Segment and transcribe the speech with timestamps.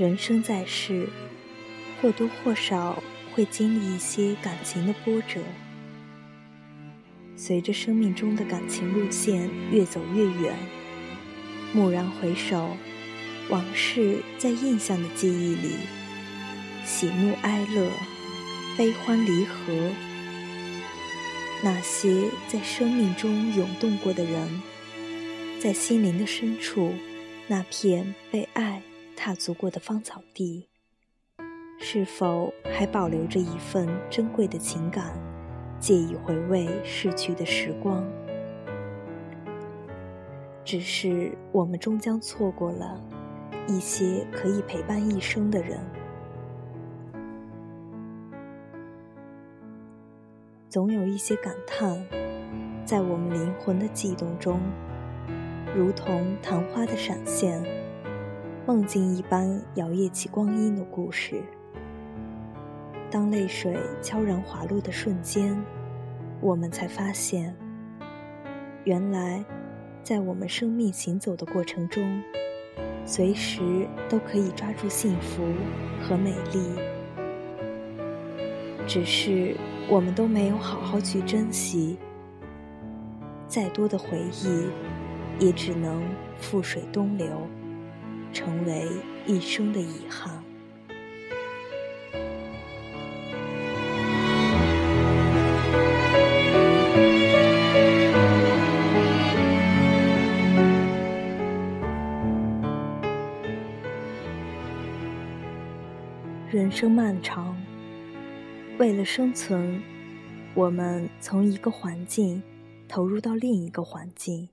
[0.00, 1.06] 人生在世，
[2.00, 3.02] 或多或少
[3.34, 5.42] 会经历一些感情的波折。
[7.36, 10.54] 随着生命中的感情路线越走越远，
[11.74, 12.78] 蓦然回首，
[13.50, 15.74] 往事在印象的记忆里，
[16.82, 17.90] 喜怒哀乐，
[18.78, 19.90] 悲欢离合，
[21.62, 24.62] 那些在生命中涌动过的人，
[25.60, 26.94] 在心灵的深处，
[27.48, 28.80] 那片被爱
[29.22, 30.66] 踏足过的芳草地，
[31.78, 35.12] 是否还保留着一份珍贵的情感？
[35.78, 38.02] 借以回味逝去的时光，
[40.64, 42.98] 只是我们终将错过了
[43.68, 45.78] 一些可以陪伴一生的人。
[50.70, 52.02] 总有一些感叹，
[52.86, 54.58] 在我们灵魂的悸动中，
[55.76, 57.62] 如同昙花的闪现，
[58.66, 61.42] 梦境一般摇曳起光阴的故事。
[63.10, 65.60] 当泪水悄然滑落的瞬间，
[66.40, 67.54] 我们才发现，
[68.84, 69.44] 原来，
[70.02, 72.22] 在我们生命行走的过程中，
[73.04, 75.42] 随时都可以抓住幸福
[76.02, 76.60] 和美丽，
[78.86, 79.56] 只是
[79.88, 81.98] 我们都没有好好去珍惜。
[83.48, 86.00] 再多的回忆，也只能
[86.40, 87.26] 覆水东流，
[88.32, 88.88] 成为
[89.26, 90.42] 一生的遗憾。
[106.52, 107.56] 人生漫长，
[108.78, 109.80] 为了生存，
[110.54, 112.42] 我们从一个环境
[112.88, 114.48] 投入到另一个环境，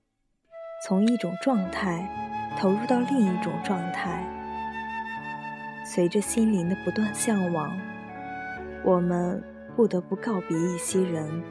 [0.85, 2.07] 从一种状态
[2.57, 4.25] 投入到另一种状态。
[5.85, 7.77] 随着心灵的不断向往，
[8.83, 9.41] 我们
[9.75, 11.43] 不得不告别一些人、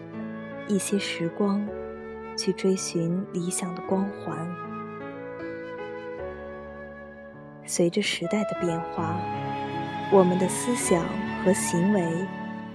[0.68, 1.66] 一些时光，
[2.36, 4.36] 去追寻理想的光环。
[7.64, 9.16] 随着时代的变化。
[10.12, 11.02] 我们的思想
[11.44, 12.00] 和行为，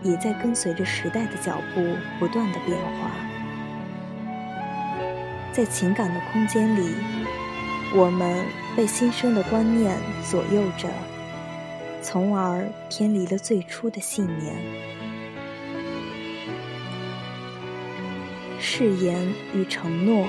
[0.03, 1.81] 也在跟随着时代的脚步
[2.19, 3.09] 不断的变化。
[5.53, 6.93] 在情感的空间里，
[7.93, 9.97] 我们被新生的观念
[10.29, 10.89] 左右着，
[12.01, 14.55] 从而偏离了最初的信念。
[18.59, 20.25] 誓言与承诺，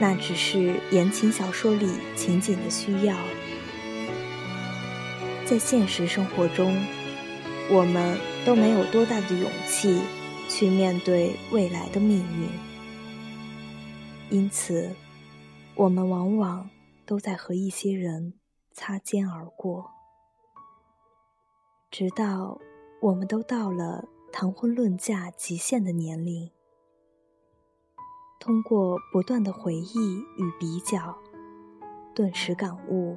[0.00, 1.86] 那只是言情小说里
[2.16, 3.14] 情景的需要。
[5.44, 6.74] 在现实生活中，
[7.70, 8.16] 我们
[8.46, 10.00] 都没有多大的勇气
[10.48, 12.48] 去面对未来的命运，
[14.38, 14.90] 因此，
[15.78, 16.68] 我们往往
[17.06, 18.34] 都在和一些人
[18.72, 19.92] 擦肩而过，
[21.88, 22.58] 直到
[23.00, 26.50] 我们都到了谈婚论嫁极限的年龄。
[28.40, 31.16] 通过不断的回忆与比较，
[32.12, 33.16] 顿时感悟，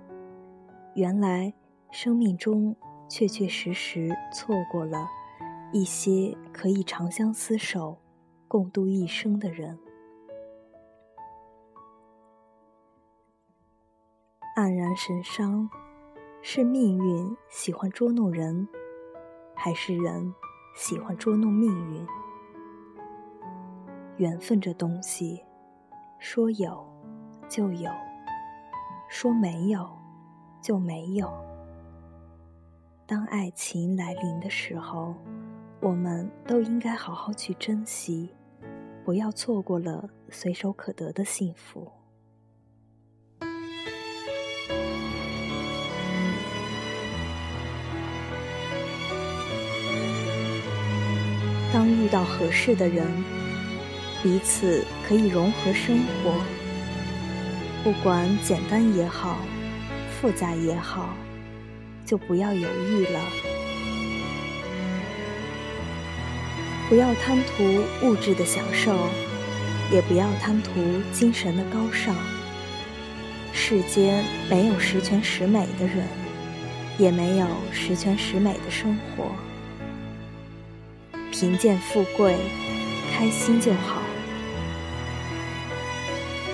[0.94, 1.54] 原来。
[1.94, 2.74] 生命中
[3.10, 5.10] 确确实实错过了
[5.74, 7.98] 一些可以长相厮守、
[8.48, 9.78] 共度一生的人。
[14.62, 15.68] 黯然神伤，
[16.44, 18.68] 是命运喜欢捉弄人，
[19.56, 20.32] 还是人
[20.76, 22.06] 喜欢捉弄命运？
[24.18, 25.44] 缘分这东西，
[26.20, 26.88] 说有
[27.50, 27.90] 就有，
[29.10, 29.90] 说没有
[30.62, 31.28] 就没有。
[33.08, 35.16] 当爱情来临的时候，
[35.80, 38.30] 我们都应该好好去珍惜，
[39.04, 41.92] 不要错过了随手可得的幸福。
[51.74, 53.08] 当遇到合适的人，
[54.22, 56.34] 彼此可以融合生活，
[57.84, 59.40] 不管简单也好，
[60.20, 61.16] 复杂也好。
[62.04, 63.20] 就不要犹豫了，
[66.90, 67.64] 不要贪图
[68.04, 69.08] 物质的享受，
[69.94, 70.72] 也不要贪图
[71.14, 72.14] 精神的高尚。
[73.54, 76.06] 世间没有十全十美的人，
[76.98, 79.32] 也没有十全十美的生活。
[81.42, 82.36] 贫贱富贵，
[83.12, 84.00] 开心就好。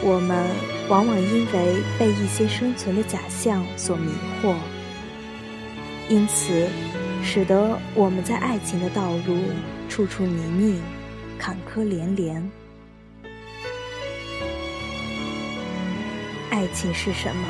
[0.01, 0.47] 我们
[0.87, 4.09] 往往因为被一些生存的假象所迷
[4.41, 4.55] 惑。
[6.07, 6.69] 因此，
[7.21, 9.37] 使得我们在爱情的道路
[9.89, 10.79] 处处泥泞、
[11.37, 12.49] 坎坷连连。
[16.49, 17.45] 爱情是什么？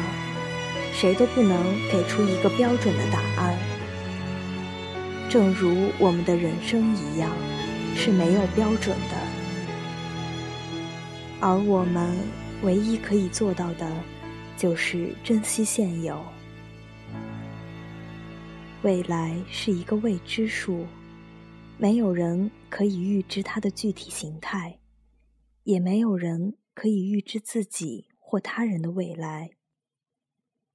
[0.92, 1.56] 谁都不能
[1.92, 3.56] 给出一个标准的答案。
[5.30, 7.30] 正如我们的人生一样，
[7.96, 9.28] 是没有标准的。
[11.42, 12.18] 而我们
[12.64, 13.92] 唯一可以做到的，
[14.56, 16.24] 就是珍惜现有。
[18.84, 20.88] 未来是一个未知数，
[21.78, 24.80] 没有人可以预知它的具体形态，
[25.64, 29.50] 也没有人可以预知自己或他人的未来。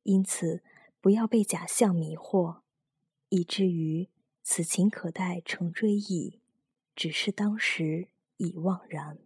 [0.03, 0.63] 因此，
[1.01, 2.59] 不要被假象迷惑，
[3.31, 4.09] 以至于
[4.45, 6.41] 此情可待成追忆，
[6.97, 9.17] 只是当时已惘然。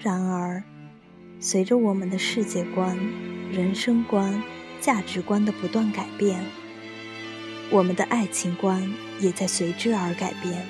[0.00, 0.62] 然而，
[1.40, 2.96] 随着我们的世界观、
[3.50, 4.42] 人生观、
[4.84, 6.44] 价值观的不断改变，
[7.70, 10.62] 我们的爱情观也在随之而改变。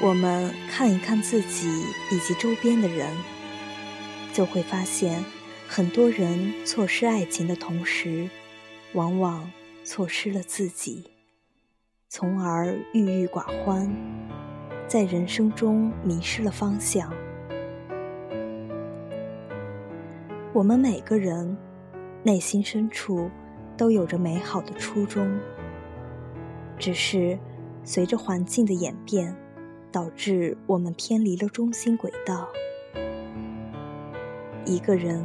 [0.00, 1.68] 我们看一看自己
[2.10, 3.16] 以及周边的人，
[4.32, 5.24] 就会发现，
[5.68, 8.28] 很多人错失爱情的同时，
[8.94, 9.48] 往往
[9.84, 11.04] 错失了自己，
[12.08, 13.88] 从而郁郁寡欢。
[14.88, 17.14] 在人生中迷失了方向。
[20.52, 21.56] 我们每个人
[22.24, 23.30] 内心深处
[23.76, 25.38] 都有着美好的初衷，
[26.76, 27.38] 只是
[27.84, 29.32] 随着环境的演变，
[29.92, 32.48] 导致我们偏离了中心轨道。
[34.64, 35.24] 一个人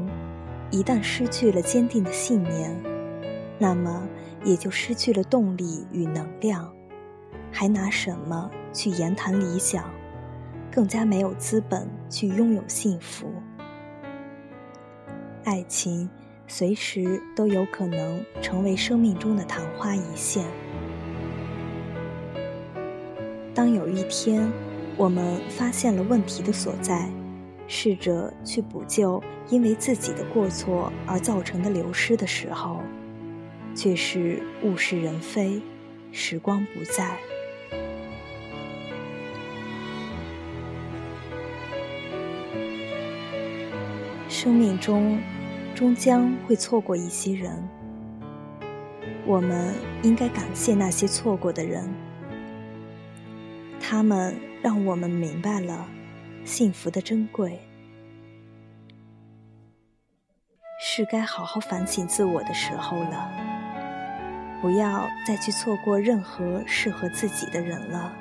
[0.70, 2.80] 一旦失去了坚定的信念，
[3.58, 4.08] 那么
[4.44, 6.72] 也就失去了动力与能量，
[7.52, 8.52] 还拿什么？
[8.72, 9.90] 去言谈理想，
[10.72, 13.26] 更加没有资本去拥有幸福。
[15.46, 16.10] 爱情
[16.48, 20.44] 随时都有可能成为生命中的昙花一现。
[23.54, 24.52] 当有一天
[24.98, 27.08] 我们发现了问题的所在，
[27.68, 32.82] 试着去补救因为自己的过错而造成的流失的时候，
[33.76, 35.62] 却是物是人非，
[36.12, 37.18] 时光不再。
[44.36, 45.18] 生命中，
[45.74, 47.66] 终将会错过一些人。
[49.26, 49.74] 我们
[50.04, 51.90] 应该感谢那些错过的人，
[53.80, 55.88] 他们让我们明白了
[56.44, 57.58] 幸福的珍贵。
[60.82, 63.32] 是该好好反省自我的时候了，
[64.62, 68.14] 不要再去错过任何适合自己的人了。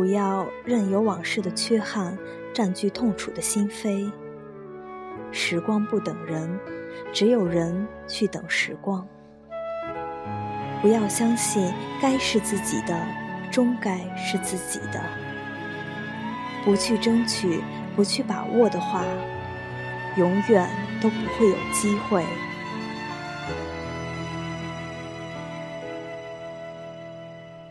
[0.00, 2.16] 不要任由往事的缺憾。
[2.54, 4.10] 占据痛楚的心扉。
[5.30, 6.58] 时光不等人，
[7.12, 9.06] 只有人去等时光。
[10.80, 11.70] 不要相信
[12.00, 12.98] 该是自己的，
[13.52, 15.02] 终该是自己的。
[16.64, 17.60] 不去争取，
[17.94, 19.04] 不去把握的话，
[20.16, 20.66] 永远
[21.02, 22.24] 都不会有机会。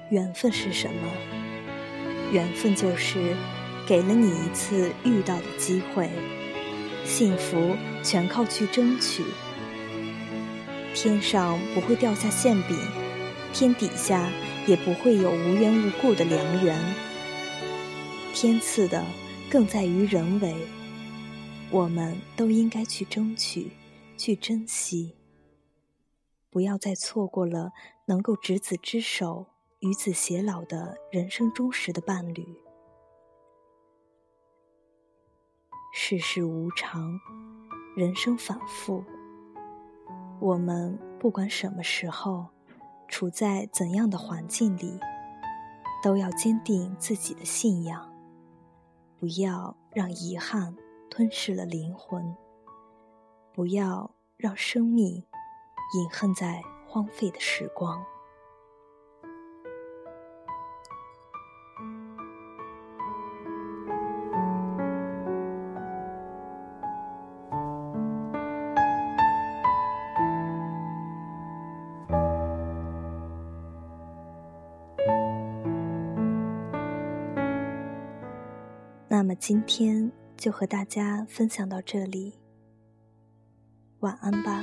[0.10, 1.49] 缘分是什么？
[2.32, 3.36] 缘分就是。
[3.88, 6.12] 给了你一次遇到的机会，
[7.04, 9.24] 幸福全靠去争取。
[10.94, 12.78] 天上不会掉下馅饼，
[13.52, 14.32] 天底下
[14.68, 16.80] 也不会有无缘无故的良缘。
[18.32, 19.04] 天赐的
[19.50, 20.54] 更在于人为，
[21.72, 23.72] 我们都应该去争取，
[24.16, 25.16] 去珍惜，
[26.52, 27.72] 不要再错过了
[28.06, 29.48] 能够执子之手，
[29.80, 32.46] 与子偕老的人生忠实的伴侣。
[35.94, 37.18] 世事无常，
[37.96, 39.02] 人生反复。
[40.42, 42.48] 我们不管什么时候，
[43.08, 45.00] 处在怎样的环境里，
[46.04, 48.14] 都要坚定自己的信仰，
[49.18, 50.76] 不要让遗憾
[51.10, 52.36] 吞噬了灵魂，
[53.54, 55.24] 不要让生命
[55.96, 58.04] 隐恨在荒废的时光。
[79.40, 82.34] 今天就和大家分享到这里，
[84.02, 84.62] 晚安吧。